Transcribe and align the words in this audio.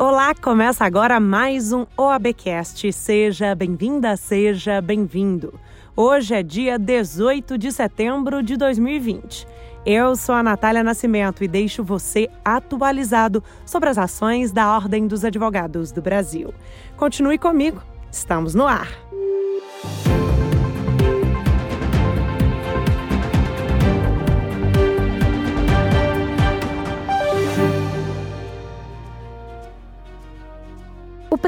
Olá, 0.00 0.34
começa 0.34 0.82
agora 0.82 1.20
mais 1.20 1.74
um 1.74 1.84
OABcast. 1.94 2.90
Seja 2.90 3.54
bem-vinda, 3.54 4.16
seja 4.16 4.80
bem-vindo. 4.80 5.60
Hoje 5.94 6.34
é 6.34 6.42
dia 6.42 6.78
18 6.78 7.58
de 7.58 7.70
setembro 7.70 8.42
de 8.42 8.56
2020. 8.56 9.46
Eu 9.84 10.16
sou 10.16 10.34
a 10.34 10.42
Natália 10.42 10.82
Nascimento 10.82 11.44
e 11.44 11.48
deixo 11.48 11.84
você 11.84 12.30
atualizado 12.42 13.44
sobre 13.66 13.90
as 13.90 13.98
ações 13.98 14.52
da 14.52 14.74
Ordem 14.74 15.06
dos 15.06 15.22
Advogados 15.22 15.92
do 15.92 16.00
Brasil. 16.00 16.54
Continue 16.96 17.36
comigo, 17.36 17.82
estamos 18.10 18.54
no 18.54 18.66
ar. 18.66 19.09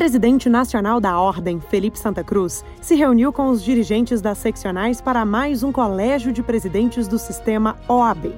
Presidente 0.02 0.48
nacional 0.48 1.01
da 1.01 1.16
Ordem, 1.16 1.61
Felipe 1.61 1.97
Santa 1.97 2.24
Cruz, 2.24 2.65
se 2.80 2.97
reuniu 2.97 3.33
com 3.33 3.47
os 3.51 3.62
dirigentes 3.62 4.20
das 4.20 4.38
seccionais 4.38 5.01
para 5.01 5.24
mais 5.24 5.62
um 5.62 5.70
colégio 5.70 6.33
de 6.33 6.43
presidentes 6.43 7.06
do 7.06 7.20
sistema 7.20 7.77
OAB. 7.87 8.34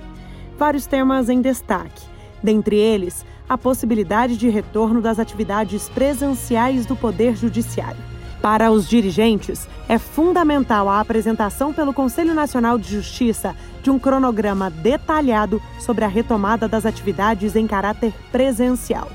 Vários 0.59 0.85
temas 0.85 1.31
em 1.31 1.41
destaque, 1.41 2.03
dentre 2.43 2.77
eles, 2.77 3.25
a 3.49 3.57
possibilidade 3.57 4.37
de 4.37 4.51
retorno 4.51 5.01
das 5.01 5.19
atividades 5.19 5.89
presenciais 5.89 6.85
do 6.85 6.95
Poder 6.95 7.35
Judiciário. 7.35 8.05
Para 8.43 8.71
os 8.71 8.87
dirigentes, 8.87 9.67
é 9.89 9.97
fundamental 9.97 10.87
a 10.87 11.01
apresentação 11.01 11.73
pelo 11.73 11.95
Conselho 11.95 12.35
Nacional 12.35 12.77
de 12.77 12.91
Justiça 12.91 13.57
de 13.83 13.91
um 13.91 13.99
cronograma 13.99 14.69
detalhado 14.69 15.63
sobre 15.81 16.05
a 16.05 16.09
retomada 16.09 16.69
das 16.69 16.85
atividades 16.85 17.57
em 17.57 17.67
caráter 17.67 18.13
presencial. 18.31 19.09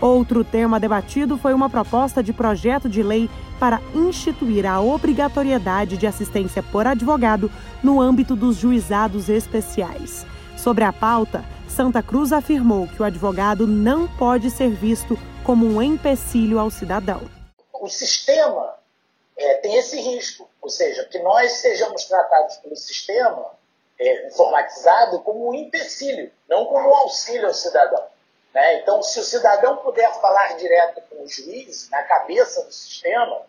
Outro 0.00 0.42
tema 0.42 0.80
debatido 0.80 1.36
foi 1.36 1.52
uma 1.52 1.68
proposta 1.68 2.22
de 2.22 2.32
projeto 2.32 2.88
de 2.88 3.02
lei 3.02 3.28
para 3.58 3.82
instituir 3.94 4.64
a 4.64 4.80
obrigatoriedade 4.80 5.98
de 5.98 6.06
assistência 6.06 6.62
por 6.62 6.86
advogado 6.86 7.52
no 7.82 8.00
âmbito 8.00 8.34
dos 8.34 8.56
juizados 8.56 9.28
especiais. 9.28 10.24
Sobre 10.56 10.84
a 10.84 10.92
pauta, 10.92 11.44
Santa 11.68 12.02
Cruz 12.02 12.32
afirmou 12.32 12.88
que 12.88 13.02
o 13.02 13.04
advogado 13.04 13.66
não 13.66 14.08
pode 14.08 14.50
ser 14.50 14.70
visto 14.70 15.18
como 15.44 15.66
um 15.66 15.82
empecilho 15.82 16.58
ao 16.58 16.70
cidadão. 16.70 17.20
O 17.74 17.88
sistema 17.88 18.74
é, 19.36 19.54
tem 19.56 19.76
esse 19.76 20.00
risco, 20.00 20.48
ou 20.62 20.70
seja, 20.70 21.04
que 21.04 21.18
nós 21.18 21.52
sejamos 21.52 22.04
tratados 22.04 22.56
pelo 22.56 22.76
sistema 22.76 23.46
é, 23.98 24.28
informatizado 24.28 25.20
como 25.20 25.50
um 25.50 25.54
empecilho, 25.54 26.30
não 26.48 26.64
como 26.64 26.88
um 26.88 26.94
auxílio 26.96 27.46
ao 27.46 27.54
cidadão. 27.54 28.09
Né? 28.54 28.80
Então, 28.80 29.02
se 29.02 29.20
o 29.20 29.24
cidadão 29.24 29.76
puder 29.78 30.12
falar 30.20 30.56
direto 30.56 31.00
com 31.08 31.22
o 31.22 31.28
juiz, 31.28 31.88
na 31.90 32.02
cabeça 32.02 32.64
do 32.64 32.72
sistema, 32.72 33.42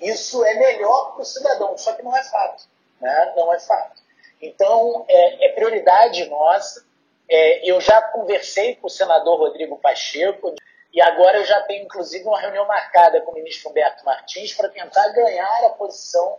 isso 0.00 0.44
é 0.44 0.54
melhor 0.54 1.12
para 1.12 1.22
o 1.22 1.24
cidadão, 1.24 1.76
só 1.76 1.92
que 1.92 2.02
não 2.02 2.16
é 2.16 2.22
fato. 2.24 2.64
Né? 3.00 3.32
Não 3.36 3.52
é 3.52 3.58
fato. 3.58 4.02
Então, 4.40 5.04
é, 5.08 5.46
é 5.46 5.52
prioridade 5.52 6.24
nossa. 6.26 6.84
É, 7.28 7.70
eu 7.70 7.80
já 7.80 8.00
conversei 8.00 8.76
com 8.76 8.86
o 8.86 8.90
senador 8.90 9.38
Rodrigo 9.38 9.78
Pacheco 9.78 10.54
e 10.92 11.00
agora 11.02 11.38
eu 11.38 11.44
já 11.44 11.60
tenho, 11.62 11.84
inclusive, 11.84 12.24
uma 12.24 12.40
reunião 12.40 12.66
marcada 12.66 13.20
com 13.20 13.32
o 13.32 13.34
ministro 13.34 13.70
Humberto 13.70 14.04
Martins 14.04 14.54
para 14.54 14.68
tentar 14.68 15.08
ganhar 15.10 15.66
a 15.66 15.70
posição 15.70 16.38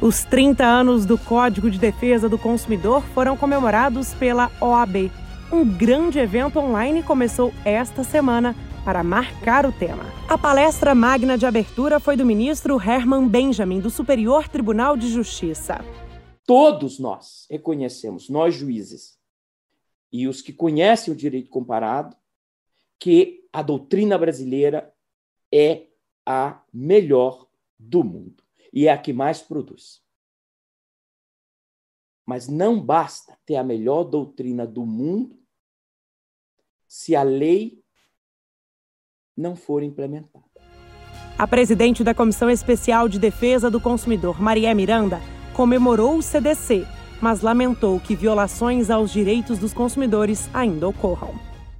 Os 0.00 0.22
30 0.22 0.64
anos 0.64 1.04
do 1.04 1.18
Código 1.18 1.68
de 1.68 1.76
Defesa 1.76 2.28
do 2.28 2.38
Consumidor 2.38 3.02
foram 3.08 3.36
comemorados 3.36 4.14
pela 4.14 4.48
OAB. 4.60 5.10
Um 5.52 5.64
grande 5.76 6.20
evento 6.20 6.60
online 6.60 7.02
começou 7.02 7.52
esta 7.64 8.04
semana 8.04 8.54
para 8.84 9.02
marcar 9.02 9.66
o 9.66 9.72
tema. 9.72 10.04
A 10.28 10.38
palestra 10.38 10.94
magna 10.94 11.36
de 11.36 11.44
abertura 11.46 11.98
foi 11.98 12.16
do 12.16 12.24
ministro 12.24 12.80
Herman 12.80 13.26
Benjamin, 13.26 13.80
do 13.80 13.90
Superior 13.90 14.48
Tribunal 14.48 14.96
de 14.96 15.08
Justiça. 15.08 15.84
Todos 16.46 17.00
nós 17.00 17.48
reconhecemos, 17.50 18.28
nós 18.28 18.54
juízes, 18.54 19.18
e 20.12 20.28
os 20.28 20.40
que 20.40 20.52
conhecem 20.52 21.12
o 21.12 21.16
direito 21.16 21.50
comparado, 21.50 22.16
que 23.00 23.48
a 23.52 23.62
doutrina 23.62 24.16
brasileira 24.16 24.94
é 25.52 25.86
a 26.24 26.60
melhor 26.72 27.48
do 27.76 28.04
mundo 28.04 28.47
e 28.72 28.86
é 28.86 28.92
a 28.92 28.98
que 28.98 29.12
mais 29.12 29.40
produz. 29.40 30.02
Mas 32.26 32.46
não 32.46 32.80
basta 32.80 33.38
ter 33.46 33.56
a 33.56 33.64
melhor 33.64 34.04
doutrina 34.04 34.66
do 34.66 34.84
mundo 34.84 35.38
se 36.86 37.16
a 37.16 37.22
lei 37.22 37.82
não 39.36 39.56
for 39.56 39.82
implementada. 39.82 40.44
A 41.38 41.46
presidente 41.46 42.02
da 42.02 42.14
Comissão 42.14 42.50
Especial 42.50 43.08
de 43.08 43.18
Defesa 43.18 43.70
do 43.70 43.80
Consumidor, 43.80 44.42
Maria 44.42 44.74
Miranda, 44.74 45.20
comemorou 45.54 46.18
o 46.18 46.22
CDC, 46.22 46.84
mas 47.22 47.40
lamentou 47.40 48.00
que 48.00 48.16
violações 48.16 48.90
aos 48.90 49.12
direitos 49.12 49.58
dos 49.58 49.72
consumidores 49.72 50.52
ainda 50.52 50.88
ocorram. 50.88 51.34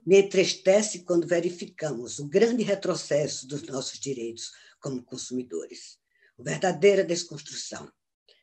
Me 0.06 0.20
entristece 0.22 1.04
quando 1.04 1.26
verificamos 1.26 2.18
o 2.18 2.26
grande 2.26 2.62
retrocesso 2.62 3.46
dos 3.46 3.62
nossos 3.64 3.98
direitos 3.98 4.52
como 4.80 5.02
consumidores 5.02 5.98
verdadeira 6.38 7.04
desconstrução, 7.04 7.90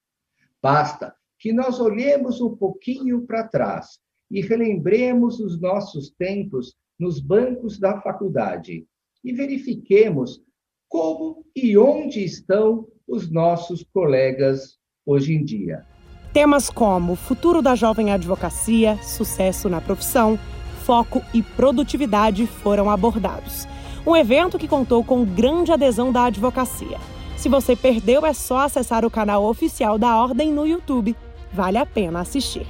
Basta 0.62 1.14
que 1.38 1.52
nós 1.52 1.82
olhemos 1.82 2.40
um 2.40 2.56
pouquinho 2.56 3.24
para 3.28 3.46
trás 3.46 4.00
e 4.32 4.40
relembremos 4.40 5.42
os 5.42 5.60
nossos 5.60 6.10
tempos 6.12 6.74
nos 6.98 7.20
bancos 7.20 7.78
da 7.78 8.00
faculdade 8.00 8.88
e 9.22 9.34
verifiquemos 9.34 10.42
como 10.88 11.46
e 11.54 11.78
onde 11.78 12.24
estão 12.24 12.88
os 13.06 13.30
nossos 13.30 13.84
colegas 13.94 14.78
hoje 15.06 15.34
em 15.34 15.44
dia. 15.44 15.86
Temas 16.32 16.70
como 16.70 17.16
futuro 17.16 17.62
da 17.62 17.76
jovem 17.76 18.12
advocacia, 18.14 18.96
sucesso 19.04 19.68
na 19.68 19.82
profissão, 19.82 20.40
foco 20.84 21.22
e 21.34 21.42
produtividade 21.42 22.46
foram 22.46 22.90
abordados. 22.90 23.68
Um 24.06 24.16
evento 24.16 24.60
que 24.60 24.68
contou 24.68 25.04
com 25.04 25.24
grande 25.24 25.72
adesão 25.72 26.12
da 26.12 26.26
advocacia. 26.26 26.98
Se 27.38 27.48
você 27.48 27.76
perdeu, 27.76 28.26
é 28.26 28.34
só 28.34 28.60
acessar 28.60 29.06
o 29.06 29.10
canal 29.10 29.46
oficial 29.46 29.98
da 29.98 30.18
Ordem 30.18 30.52
no 30.52 30.68
YouTube. 30.68 31.16
Vale 31.52 31.78
a 31.78 31.86
pena 31.86 32.20
assistir. 32.20 32.68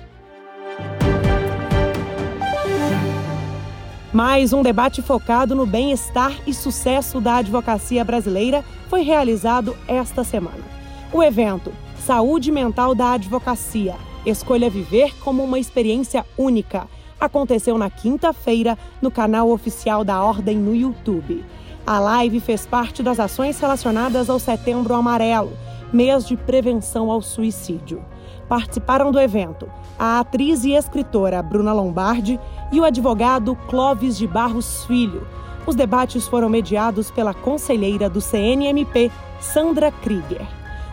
Mais 4.13 4.53
um 4.53 4.61
debate 4.61 5.01
focado 5.01 5.55
no 5.55 5.65
bem-estar 5.65 6.37
e 6.45 6.53
sucesso 6.53 7.19
da 7.19 7.37
advocacia 7.37 8.03
brasileira 8.03 8.63
foi 8.87 9.01
realizado 9.01 9.75
esta 9.87 10.23
semana. 10.23 10.63
O 11.11 11.23
evento 11.23 11.73
Saúde 11.97 12.51
Mental 12.51 12.93
da 12.93 13.13
Advocacia 13.13 13.95
Escolha 14.25 14.69
Viver 14.69 15.13
como 15.19 15.43
uma 15.43 15.59
experiência 15.59 16.25
única 16.37 16.87
aconteceu 17.25 17.77
na 17.77 17.89
quinta-feira 17.89 18.77
no 19.01 19.11
canal 19.11 19.49
oficial 19.49 20.03
da 20.03 20.23
Ordem 20.23 20.57
no 20.57 20.75
YouTube. 20.75 21.43
A 21.85 21.99
live 21.99 22.39
fez 22.39 22.65
parte 22.65 23.03
das 23.03 23.19
ações 23.19 23.59
relacionadas 23.59 24.29
ao 24.29 24.39
Setembro 24.39 24.93
Amarelo, 24.93 25.51
mês 25.91 26.25
de 26.25 26.37
prevenção 26.37 27.11
ao 27.11 27.21
suicídio. 27.21 28.03
Participaram 28.47 29.11
do 29.11 29.19
evento 29.19 29.69
a 29.97 30.19
atriz 30.19 30.63
e 30.63 30.73
escritora 30.73 31.41
Bruna 31.41 31.73
Lombardi 31.73 32.39
e 32.71 32.79
o 32.79 32.83
advogado 32.83 33.55
Clóvis 33.67 34.17
de 34.17 34.27
Barros 34.27 34.85
Filho. 34.85 35.25
Os 35.65 35.75
debates 35.75 36.27
foram 36.27 36.49
mediados 36.49 37.09
pela 37.09 37.33
conselheira 37.33 38.09
do 38.09 38.19
CNMP, 38.19 39.11
Sandra 39.39 39.91
Krieger. 39.91 40.45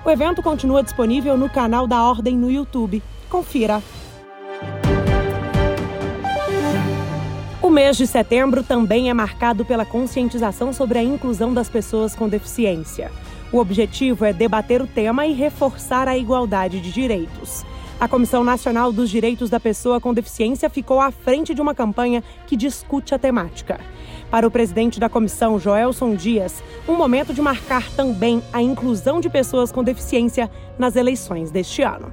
O 0.04 0.10
evento 0.10 0.42
continua 0.42 0.82
disponível 0.82 1.36
no 1.36 1.48
canal 1.50 1.86
da 1.86 2.02
Ordem 2.02 2.36
no 2.36 2.50
YouTube. 2.50 3.02
Confira! 3.28 3.82
O 7.70 7.72
mês 7.72 7.96
de 7.96 8.05
setembro 8.05 8.64
também 8.64 9.11
é 9.11 9.14
marcado 9.14 9.64
pela 9.64 9.84
conscientização 9.84 10.72
sobre 10.72 10.99
a 10.99 11.05
inclusão 11.05 11.55
das 11.55 11.69
pessoas 11.69 12.17
com 12.17 12.28
deficiência. 12.28 13.12
O 13.52 13.58
objetivo 13.58 14.25
é 14.25 14.32
debater 14.32 14.82
o 14.82 14.88
tema 14.88 15.25
e 15.25 15.32
reforçar 15.32 16.08
a 16.08 16.19
igualdade 16.19 16.81
de 16.81 16.90
direitos. 16.90 17.64
A 18.00 18.08
Comissão 18.08 18.43
Nacional 18.43 18.93
dos 18.93 19.08
Direitos 19.08 19.49
da 19.49 19.61
Pessoa 19.61 20.00
com 20.00 20.12
Deficiência 20.12 20.69
ficou 20.69 21.00
à 21.00 21.12
frente 21.12 21.55
de 21.55 21.61
uma 21.61 21.72
campanha 21.72 22.25
que 22.44 22.56
discute 22.56 23.14
a 23.14 23.20
temática. 23.20 23.78
Para 24.32 24.49
o 24.49 24.50
presidente 24.50 24.99
da 24.99 25.08
comissão, 25.08 25.56
Joelson 25.56 26.16
Dias, 26.16 26.64
um 26.88 26.96
momento 26.96 27.32
de 27.32 27.40
marcar 27.40 27.88
também 27.93 28.43
a 28.52 28.61
inclusão 28.61 29.20
de 29.20 29.31
pessoas 29.31 29.70
com 29.70 29.84
deficiência 29.84 30.50
nas 30.76 30.96
eleições 30.96 31.52
deste 31.52 31.82
ano. 31.82 32.12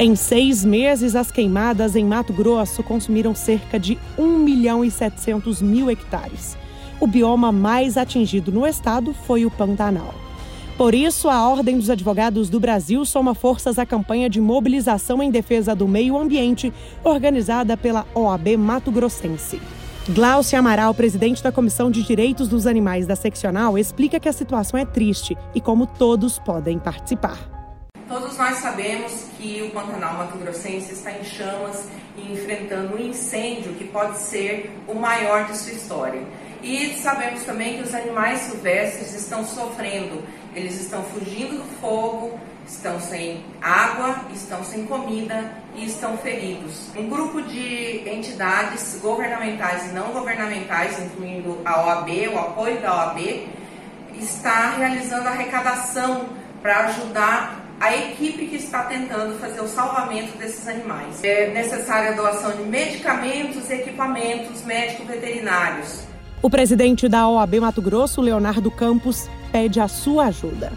Em 0.00 0.14
seis 0.14 0.64
meses, 0.64 1.16
as 1.16 1.32
queimadas 1.32 1.96
em 1.96 2.04
Mato 2.04 2.32
Grosso 2.32 2.84
consumiram 2.84 3.34
cerca 3.34 3.80
de 3.80 3.98
1 4.16 4.38
milhão 4.38 4.84
e 4.84 4.92
700 4.92 5.60
mil 5.60 5.90
hectares. 5.90 6.56
O 7.00 7.06
bioma 7.06 7.50
mais 7.50 7.96
atingido 7.96 8.52
no 8.52 8.64
estado 8.64 9.12
foi 9.12 9.44
o 9.44 9.50
Pantanal. 9.50 10.14
Por 10.76 10.94
isso, 10.94 11.28
a 11.28 11.48
Ordem 11.48 11.76
dos 11.76 11.90
Advogados 11.90 12.48
do 12.48 12.60
Brasil 12.60 13.04
soma 13.04 13.34
forças 13.34 13.76
à 13.76 13.84
campanha 13.84 14.30
de 14.30 14.40
mobilização 14.40 15.20
em 15.20 15.32
defesa 15.32 15.74
do 15.74 15.88
meio 15.88 16.16
ambiente, 16.16 16.72
organizada 17.02 17.76
pela 17.76 18.06
OAB 18.14 18.56
Mato 18.56 18.92
Grossense. 18.92 19.60
Glaucio 20.10 20.56
Amaral, 20.56 20.94
presidente 20.94 21.42
da 21.42 21.50
Comissão 21.50 21.90
de 21.90 22.04
Direitos 22.04 22.46
dos 22.46 22.68
Animais 22.68 23.04
da 23.04 23.16
Seccional, 23.16 23.76
explica 23.76 24.20
que 24.20 24.28
a 24.28 24.32
situação 24.32 24.78
é 24.78 24.84
triste 24.84 25.36
e 25.56 25.60
como 25.60 25.88
todos 25.88 26.38
podem 26.38 26.78
participar. 26.78 27.36
Todos 28.08 28.38
nós 28.38 28.58
sabemos 28.58 29.27
que 29.38 29.62
o 29.62 29.70
Pantanal 29.70 30.14
Mato 30.14 30.36
Grossense 30.36 30.92
está 30.92 31.12
em 31.12 31.24
chamas 31.24 31.86
e 32.16 32.32
enfrentando 32.32 32.96
um 32.96 32.98
incêndio 32.98 33.72
que 33.74 33.84
pode 33.84 34.18
ser 34.18 34.70
o 34.88 34.94
maior 34.94 35.44
de 35.46 35.56
sua 35.56 35.72
história. 35.72 36.20
E 36.60 36.98
sabemos 36.98 37.44
também 37.44 37.76
que 37.76 37.84
os 37.84 37.94
animais 37.94 38.40
silvestres 38.40 39.14
estão 39.14 39.44
sofrendo, 39.44 40.22
eles 40.54 40.80
estão 40.80 41.04
fugindo 41.04 41.58
do 41.58 41.80
fogo, 41.80 42.38
estão 42.66 43.00
sem 43.00 43.44
água, 43.62 44.16
estão 44.34 44.64
sem 44.64 44.84
comida 44.84 45.52
e 45.76 45.86
estão 45.86 46.18
feridos. 46.18 46.90
Um 46.96 47.08
grupo 47.08 47.40
de 47.40 48.02
entidades 48.08 48.98
governamentais 49.00 49.86
e 49.86 49.94
não 49.94 50.08
governamentais, 50.08 50.98
incluindo 50.98 51.58
a 51.64 51.80
OAB, 51.86 52.10
o 52.34 52.38
apoio 52.38 52.80
da 52.80 52.92
OAB, 52.92 53.48
está 54.18 54.70
realizando 54.70 55.28
arrecadação 55.28 56.26
para 56.60 56.86
ajudar 56.86 57.57
a 57.80 57.96
equipe 57.96 58.46
que 58.46 58.56
está 58.56 58.84
tentando 58.84 59.38
fazer 59.38 59.60
o 59.60 59.68
salvamento 59.68 60.36
desses 60.36 60.66
animais. 60.66 61.22
É 61.22 61.48
necessária 61.50 62.10
a 62.10 62.14
doação 62.14 62.50
de 62.50 62.62
medicamentos 62.62 63.70
e 63.70 63.74
equipamentos 63.74 64.64
médico-veterinários. 64.64 66.02
O 66.42 66.50
presidente 66.50 67.08
da 67.08 67.28
OAB 67.28 67.60
Mato 67.60 67.80
Grosso, 67.80 68.20
Leonardo 68.20 68.70
Campos, 68.70 69.28
pede 69.52 69.80
a 69.80 69.88
sua 69.88 70.26
ajuda. 70.26 70.72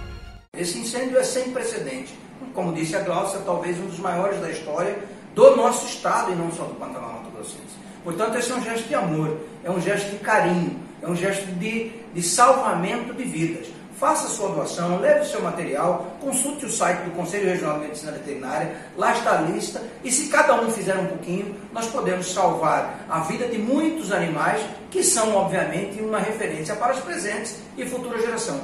Esse 0.56 0.80
incêndio 0.80 1.18
é 1.18 1.24
sem 1.24 1.52
precedente. 1.52 2.14
Como 2.54 2.74
disse 2.74 2.96
a 2.96 3.02
Glaucia, 3.02 3.40
talvez 3.46 3.80
um 3.80 3.86
dos 3.86 4.00
maiores 4.00 4.40
da 4.40 4.50
história 4.50 4.98
do 5.34 5.56
nosso 5.56 5.88
estado 5.88 6.32
e 6.32 6.36
não 6.36 6.52
só 6.52 6.64
do 6.64 6.76
Pantanal 6.76 7.14
Mato 7.14 7.32
Grossense. 7.32 7.82
Portanto, 8.04 8.38
esse 8.38 8.52
é 8.52 8.56
um 8.56 8.64
gesto 8.64 8.88
de 8.88 8.96
amor, 8.96 9.38
é 9.64 9.72
um 9.72 9.80
gesto 9.80 10.10
de 10.10 10.18
carinho, 10.18 10.80
é 11.02 11.08
um 11.08 11.16
gesto 11.16 11.46
de, 11.54 11.92
de 12.14 12.22
salvamento 12.22 13.14
de 13.14 13.24
vidas. 13.24 13.68
Faça 14.02 14.28
sua 14.30 14.50
doação, 14.50 15.00
leve 15.00 15.20
o 15.20 15.26
seu 15.26 15.44
material, 15.44 16.08
consulte 16.20 16.66
o 16.66 16.72
site 16.72 17.04
do 17.04 17.12
Conselho 17.12 17.48
Regional 17.48 17.76
de 17.76 17.82
Medicina 17.86 18.14
Veterinária, 18.14 18.76
lá 18.98 19.14
está 19.14 19.38
a 19.38 19.42
lista, 19.42 19.80
e 20.04 20.12
se 20.12 20.30
cada 20.30 20.60
um 20.60 20.72
fizer 20.72 20.98
um 20.98 21.06
pouquinho, 21.06 21.56
nós 21.72 21.86
podemos 21.86 22.34
salvar 22.34 23.06
a 23.08 23.20
vida 23.20 23.48
de 23.48 23.60
muitos 23.60 24.12
animais 24.12 24.60
que 24.90 25.04
são, 25.04 25.36
obviamente, 25.36 26.02
uma 26.02 26.18
referência 26.18 26.76
para 26.76 26.94
as 26.94 27.00
presentes 27.00 27.62
e 27.78 27.86
futuras 27.86 28.24
gerações. 28.24 28.64